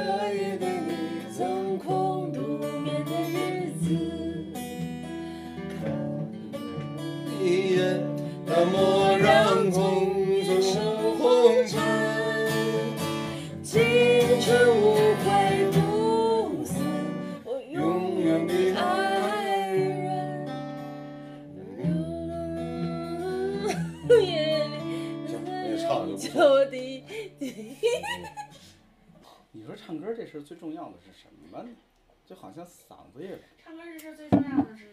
[32.28, 33.40] 就好像嗓子也。
[33.64, 34.92] 唱歌这事最重要的是。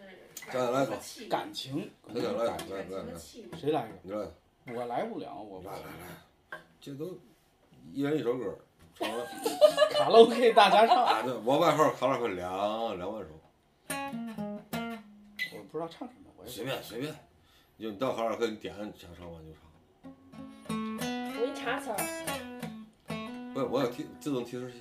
[0.52, 0.92] 再来一首
[1.28, 3.98] 感情，再来，来来来，谁来一首？
[4.02, 4.28] 你来。
[4.66, 7.18] 我来不了，我来来来，这都
[7.92, 8.56] 一人一首歌，
[8.94, 9.26] 唱完。
[9.90, 13.28] 卡拉 OK 大家唱，啊，对，我外号卡拉 OK 两两万首，
[15.52, 17.14] 我不知道唱什么，我也随便随便，
[17.78, 19.60] 就你到卡拉 OK 你点想唱完就唱。
[20.68, 21.96] 我给你查词儿，
[23.52, 24.80] 不是，我有提自动提示器。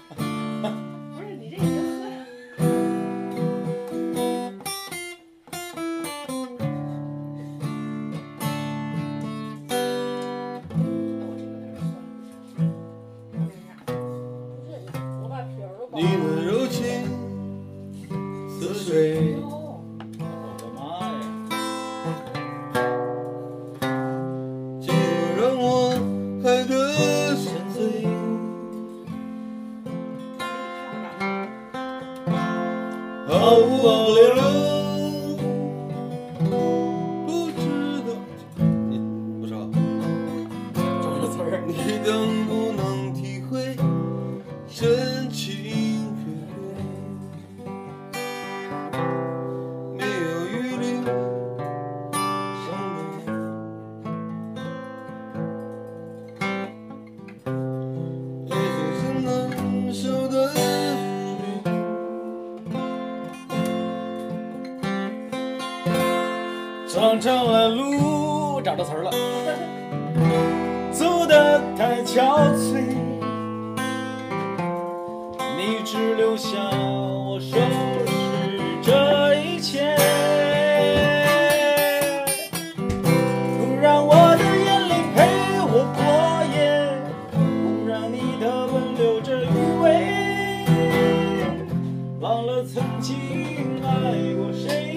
[93.83, 94.95] 爱过谁，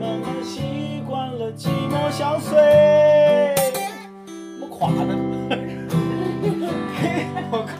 [0.00, 2.56] 慢慢习惯了寂寞相随。
[4.24, 5.00] 怎么垮呢？
[6.96, 7.72] 嘿，我够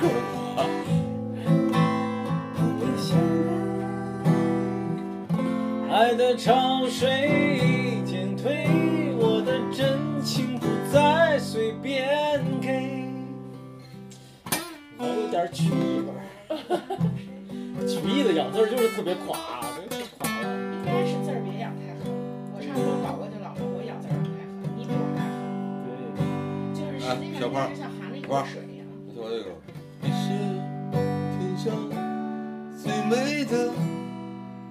[0.00, 0.64] 够垮。
[2.78, 3.08] 我想
[5.90, 8.66] 爱的潮水渐退，
[9.18, 13.08] 我的真情不再随便给。
[14.98, 16.12] 我有点味
[18.00, 19.66] 儿，曲艺的咬字儿就是特别垮，垮了。
[19.84, 22.08] 应该是字儿别咬太狠。
[22.54, 25.38] 我上次我搞过就老说我咬字儿咬太狠，你比我还狠。
[25.84, 25.92] 对。
[26.74, 27.06] 就是实
[27.38, 27.44] 就
[27.76, 28.86] 像含了一口水一样。
[29.06, 29.52] 你听我这个，
[30.00, 30.32] 你是
[31.36, 31.68] 天上
[32.76, 33.52] 最美的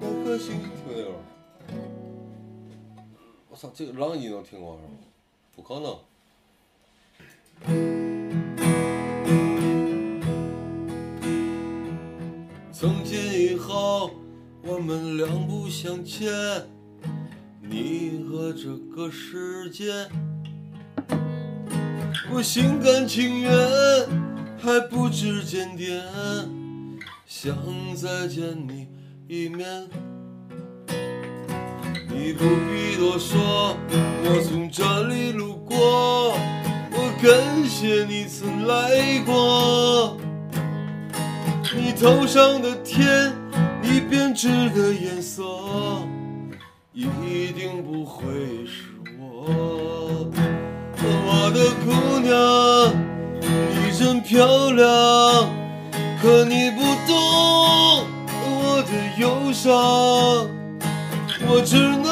[0.01, 0.57] 那颗星。
[0.59, 1.13] 听这个，
[3.49, 4.89] 我操，这个狼你能听过是吗？
[5.55, 5.95] 不可能。
[12.79, 14.09] 从今以后，
[14.63, 16.31] 我们两不相欠，
[17.61, 19.91] 你和这个世界。
[22.31, 23.51] 我心甘情愿，
[24.57, 26.01] 还不知检点，
[27.25, 27.53] 想
[27.97, 28.87] 再见你
[29.27, 29.85] 一面。
[32.07, 33.75] 你不必多说，
[34.23, 36.31] 我从这里路过，
[36.93, 40.17] 我感谢你曾来过。
[41.75, 43.31] 你头上的天，
[43.81, 45.43] 你编织的颜色，
[46.93, 48.25] 一定不会
[48.65, 48.85] 是
[49.19, 50.27] 我。
[51.01, 52.91] 我的姑娘，
[53.41, 54.87] 你真漂亮，
[56.19, 57.15] 可你不懂
[58.33, 59.71] 我的忧伤，
[61.47, 62.09] 我只能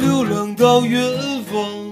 [0.00, 1.00] 流浪到远
[1.44, 1.87] 方，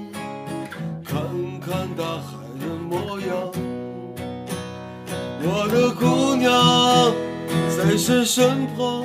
[8.25, 9.05] 身旁，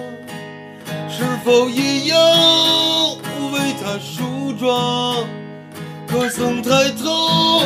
[1.09, 2.17] 是否一样
[3.51, 5.25] 为他梳妆？
[6.07, 7.63] 可曾抬头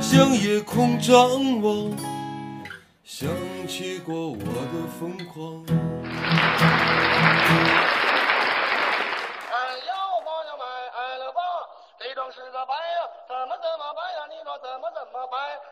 [0.00, 1.90] 向夜空张望，
[3.04, 3.28] 想
[3.66, 5.64] 起过我的疯狂？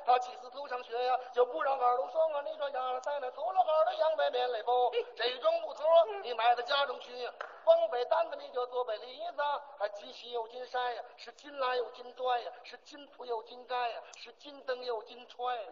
[0.04, 2.42] 他气死头上学呀，就不让耳朵松啊！
[2.42, 5.84] 你说压了在那偷了好的羊白面来包，这种木头
[6.22, 7.28] 你买到家中去，
[7.64, 9.42] 往北单子你就坐北梨子，
[9.78, 15.62] 还金喜有金山呀，是金兰有金砖呀，是金铺有金盖呀，是金灯有金钏呀。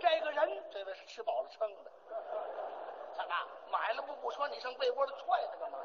[0.00, 1.90] 这个人，这位是吃饱了撑的。
[3.16, 3.34] 怎么
[3.70, 5.84] 买了不不穿，你上被窝里踹他干嘛呀？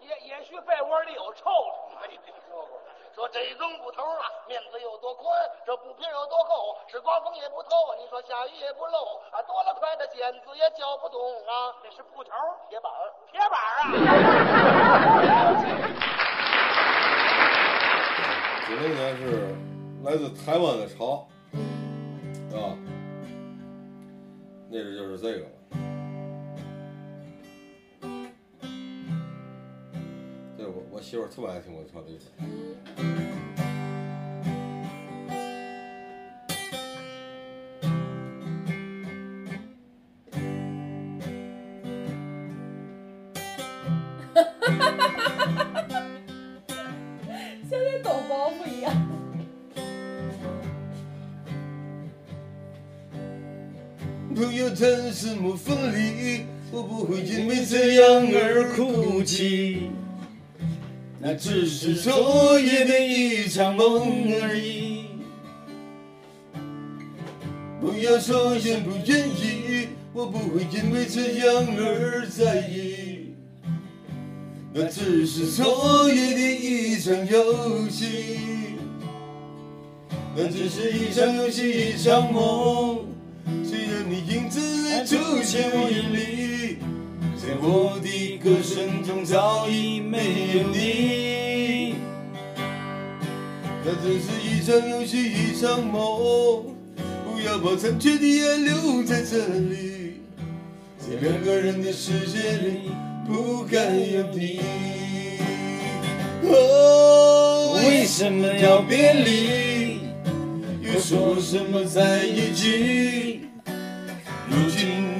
[0.00, 2.80] 也也许被窝里有臭虫，没听说过。
[3.18, 5.26] 说这根布头啊，面子有多宽，
[5.66, 11.74] 这布皮有多厚，是刮风也不透，你说下雨也不漏啊，多了块的剪子也搅不动啊。
[11.82, 12.30] 这是布头，
[12.70, 12.92] 铁板，
[13.32, 13.82] 铁板啊。
[18.68, 19.52] 九零年是
[20.04, 21.26] 来自台湾的潮，
[22.54, 22.78] 啊，
[24.70, 25.46] 那阵就是这个
[31.10, 32.18] 媳妇儿特别爱听我唱这个。
[47.70, 48.92] 像在抖包袱一样。
[54.36, 59.90] 朋友谈什么分离，我不会因为这样而哭泣，
[61.28, 65.04] 那只是昨夜的一场梦而已。
[67.78, 73.34] 不要说愿不愿意，我不会因为这样而在意，
[74.72, 78.06] 那只是昨夜的一场游戏，
[80.34, 83.04] 那只是一场游戏，一场梦。
[83.62, 84.58] 虽然你影子
[85.04, 86.78] 出现我眼里，
[87.36, 88.08] 在我的
[88.48, 90.16] 歌声中早已没
[90.54, 91.96] 有你。
[93.84, 96.64] 那只是一场游戏，一场梦。
[97.26, 100.22] 不要把残缺的爱留在这里，
[100.98, 102.90] 在两个人的世界里
[103.26, 104.60] 不该有你。
[106.44, 110.00] 哦，为什么要别离？
[110.80, 113.42] 又说什么在一起？
[114.48, 115.17] 如今，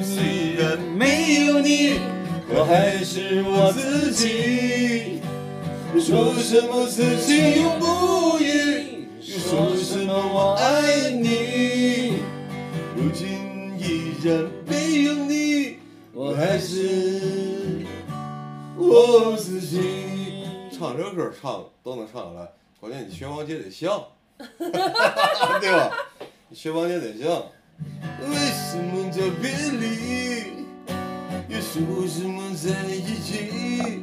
[2.59, 5.21] 我还是我自己。
[6.01, 12.19] 说什么此情永不渝，说什么我爱你。
[12.97, 15.77] 如今依然没有你，
[16.13, 17.87] 我还是
[18.77, 19.81] 我自己。
[20.77, 22.49] 唱这歌唱都能唱下来，
[22.81, 24.03] 关键你学王杰得像，
[25.61, 25.97] 对吧？
[26.49, 27.41] 你学王杰得像。
[28.21, 29.49] 为什么叫别
[29.79, 30.58] 离？
[31.49, 34.03] 又说什么在一起？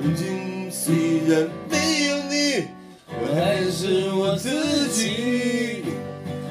[0.00, 2.68] 如今虽然没有你，
[3.08, 5.82] 我还是我自己。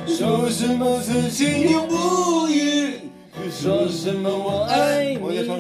[0.06, 3.10] 说什么此情永不渝，
[3.42, 5.18] 又说什么我爱你。
[5.18, 5.58] 王杰唱？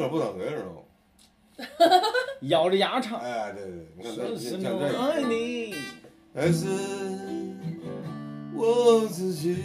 [2.42, 3.20] 咬着牙唱。
[3.20, 5.76] 哎，对对，你看说这，什么你看这我爱，你。
[6.36, 6.66] 还是
[8.54, 9.58] 我自己。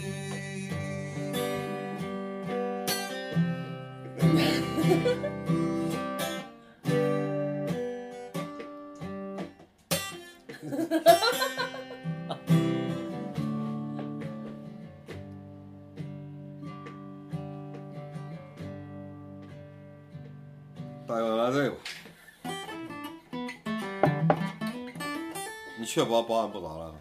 [21.06, 21.76] 大哥来这个，
[25.78, 26.94] 你确保保安不咋了？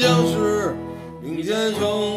[0.00, 0.74] 将是
[1.20, 2.09] 明天永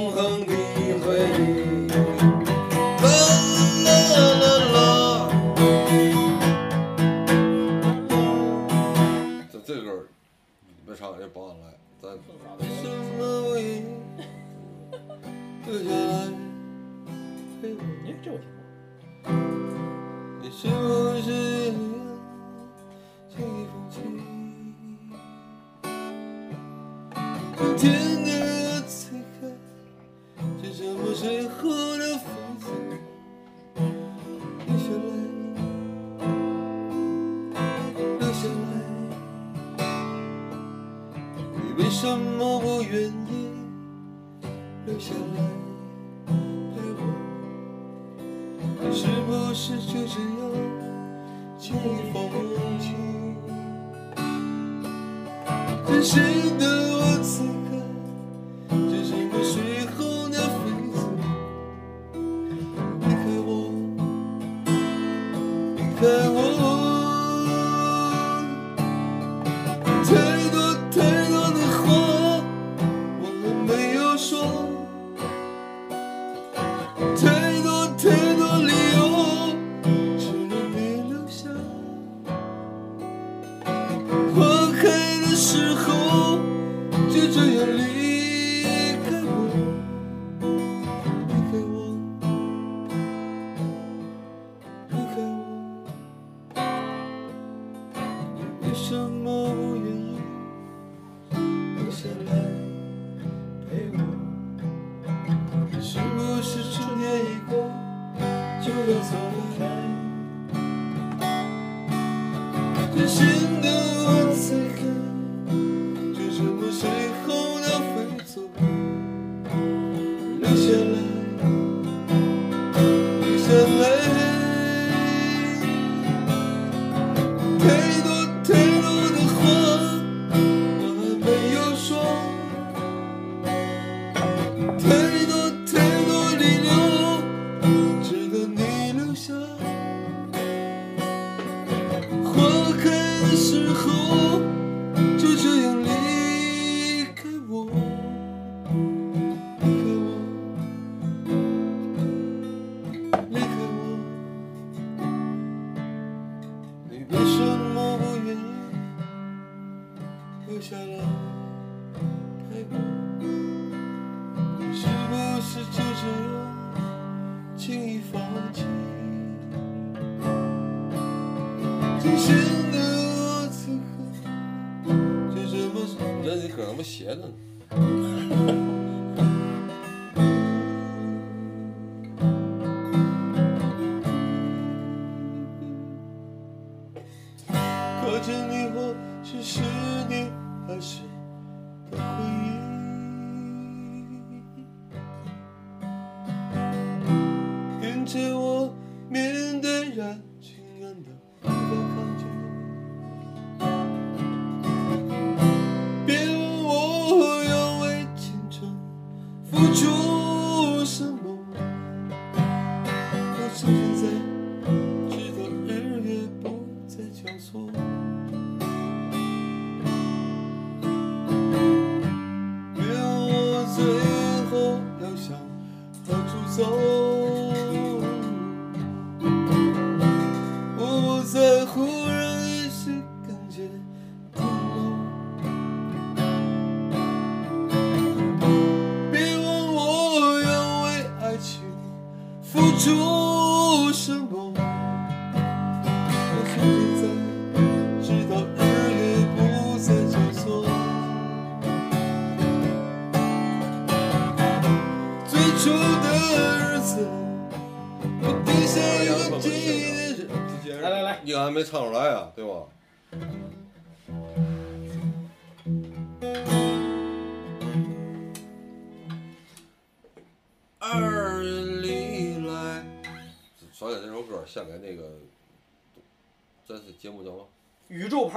[200.93, 201.52] chorando.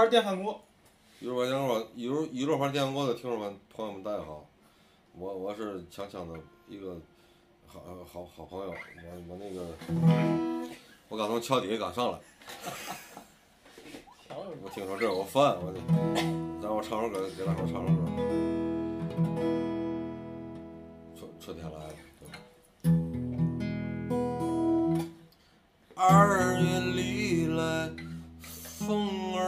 [0.08, 0.60] 电饭锅，
[1.20, 3.38] 娱乐玩电饭锅，娱乐娱乐玩电饭锅的听众
[3.74, 4.46] 朋友们，大家好。
[5.18, 6.38] 我我是强强的
[6.68, 6.96] 一个
[7.66, 8.76] 好好好朋友，我
[9.28, 9.66] 我那个。
[11.08, 12.18] 我刚从桥底下刚上来。
[14.62, 15.72] 我听说这有个饭，我。
[16.62, 18.06] 待会儿唱首歌，给大伙唱首歌。
[21.16, 21.94] 春春天来了，
[25.94, 26.95] 二月。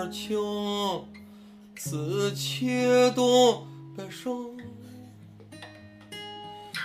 [0.07, 0.38] 情，
[1.76, 4.57] 此切动百生，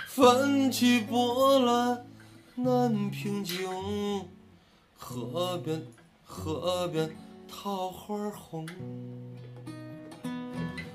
[0.06, 2.04] 泛起波澜
[2.54, 3.68] 难平静。
[4.96, 5.82] 河边，
[6.24, 7.14] 河边
[7.46, 8.66] 桃花红，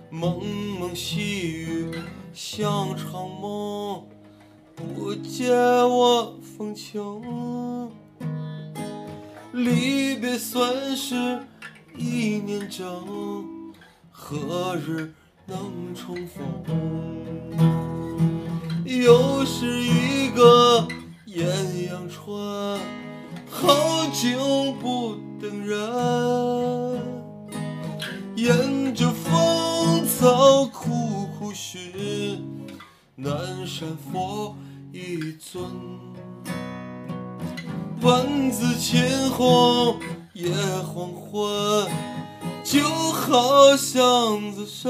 [0.09, 0.43] 蒙
[0.80, 1.91] 蒙细雨
[2.34, 4.07] 像场梦，
[4.76, 7.91] 不见我风情。
[9.51, 11.43] 离别算是。
[12.00, 13.06] 一念正
[14.10, 15.14] 何日
[15.45, 16.41] 能重逢？
[18.86, 20.88] 又是一个
[21.26, 21.45] 艳
[21.88, 22.80] 阳春
[23.50, 24.38] 好景
[24.80, 25.78] 不等人。
[28.38, 32.66] 沿着芳草苦苦寻
[33.18, 34.56] 南山佛
[34.93, 35.62] 一尊。
[38.02, 40.00] 万紫千红
[40.40, 41.92] 夜黄昏，
[42.64, 42.82] 就
[43.12, 44.88] 好巷子深。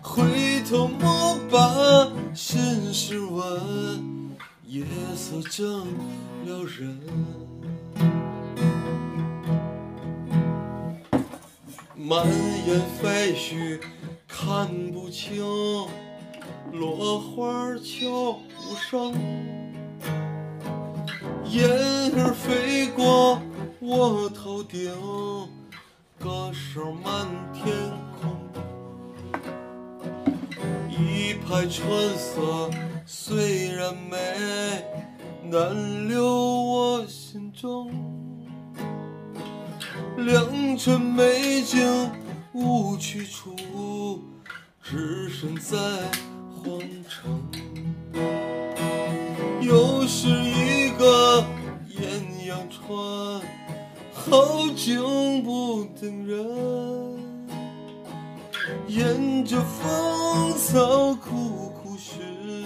[0.00, 4.36] 回头莫把心事问，
[4.68, 4.84] 夜
[5.16, 5.80] 色正
[6.46, 7.00] 了人。
[11.96, 12.24] 满
[12.68, 13.80] 眼废墟
[14.28, 15.44] 看不清，
[16.72, 19.12] 落花悄无声。
[21.52, 21.68] 燕
[22.16, 23.38] 儿飞过
[23.78, 24.90] 我头顶，
[26.18, 27.66] 歌声满天
[28.18, 28.40] 空。
[30.88, 32.70] 一派春色
[33.04, 34.16] 虽然美，
[35.50, 37.92] 难留我心中。
[40.16, 42.10] 良辰美景
[42.54, 44.24] 无去处，
[44.82, 45.76] 只身在
[46.48, 47.46] 皇城。
[49.60, 50.28] 又是
[51.02, 51.44] 个
[51.88, 53.42] 艳阳春，
[54.12, 56.38] 好景不等人。
[58.86, 62.64] 沿着芳草苦苦寻，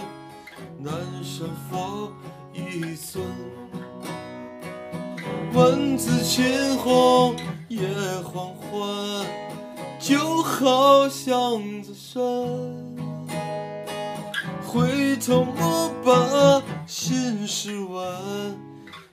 [0.78, 0.92] 南
[1.24, 2.12] 山佛
[2.52, 3.24] 一尊。
[5.54, 7.34] 万紫千红
[7.68, 7.88] 夜
[8.22, 9.26] 黄昏，
[9.98, 12.85] 就好巷子深。
[14.76, 18.04] 回头莫把心事问，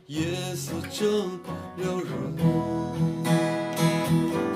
[0.07, 1.39] 夜色正
[1.77, 2.37] 撩人。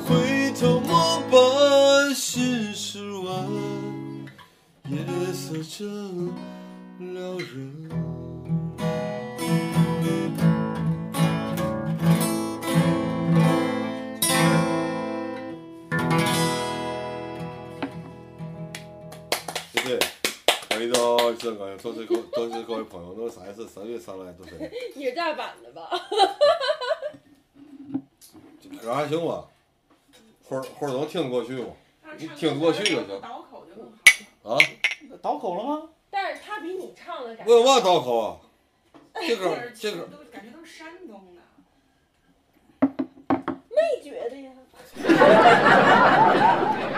[0.05, 4.25] 回头莫把心事问，
[4.89, 4.97] 夜
[5.31, 6.29] 色正
[6.99, 8.26] 撩人。
[21.47, 24.59] 这个多谢各多谢各位朋友，我啥意思三月上来都是，
[24.95, 25.89] 你是大阪的吧？
[28.81, 29.47] 这还行吧，
[30.43, 31.69] 会儿会儿能听得过去吗？
[32.17, 33.89] 你听得过去就行倒口就更
[34.43, 34.55] 好。
[34.55, 34.57] 啊，
[35.21, 35.89] 倒口了吗？
[36.09, 38.37] 但是他比你唱的感我有嘛倒口啊？
[39.25, 41.41] 这个这个都感觉都是山东的。
[43.69, 44.51] 没觉得呀。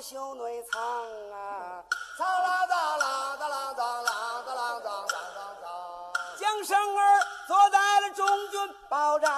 [0.00, 1.82] 修内藏啊，
[2.16, 5.66] 藏啦藏啦藏啦藏啦藏啦哒哒哒哒。
[6.38, 9.34] 将生儿坐在了中军宝帐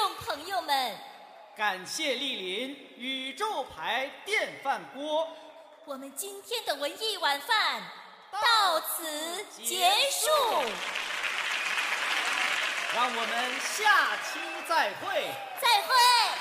[0.00, 0.98] 众朋友们，
[1.54, 5.28] 感谢莅临宇宙牌电饭锅。
[5.84, 7.82] 我们今天的文艺晚饭
[8.32, 10.30] 到此结束。
[12.94, 15.30] 让我们下期再会。
[15.60, 16.39] 再会。